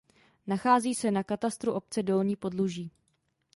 [0.47, 2.91] Nachází se na katastru obce Dolní Podluží.